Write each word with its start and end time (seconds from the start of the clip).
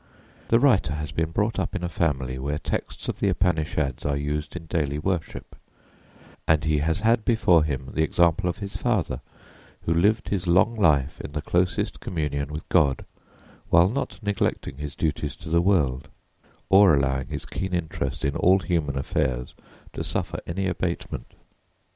The 0.47 0.57
writer 0.57 0.93
has 0.95 1.11
been 1.11 1.29
brought 1.29 1.59
up 1.59 1.75
in 1.75 1.83
a 1.83 1.87
family 1.87 2.39
where 2.39 2.57
texts 2.57 3.07
of 3.07 3.19
the 3.19 3.29
Upanishads 3.29 4.03
are 4.03 4.17
used 4.17 4.55
in 4.55 4.65
daily 4.65 4.97
worship; 4.97 5.55
and 6.47 6.63
he 6.63 6.79
has 6.79 7.01
had 7.01 7.23
before 7.23 7.63
him 7.63 7.91
the 7.93 8.01
example 8.01 8.49
of 8.49 8.57
his 8.57 8.75
father, 8.75 9.21
who 9.81 9.93
lived 9.93 10.29
his 10.29 10.47
long 10.47 10.75
life 10.75 11.21
in 11.21 11.33
the 11.33 11.41
closest 11.43 11.99
communion 11.99 12.49
with 12.51 12.67
God, 12.67 13.05
while 13.69 13.89
not 13.89 14.17
neglecting 14.23 14.77
his 14.77 14.95
duties 14.95 15.35
to 15.35 15.49
the 15.49 15.61
world, 15.61 16.07
or 16.67 16.95
allowing 16.95 17.27
his 17.27 17.45
keen 17.45 17.71
interest 17.75 18.25
in 18.25 18.35
all 18.35 18.57
human 18.57 18.97
affairs 18.97 19.53
to 19.93 20.03
suffer 20.03 20.39
any 20.47 20.65
abatement. 20.65 21.35